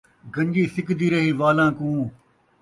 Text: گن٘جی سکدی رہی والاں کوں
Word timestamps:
گن٘جی 0.33 0.63
سکدی 0.75 1.07
رہی 1.13 1.31
والاں 1.39 1.71
کوں 1.77 1.99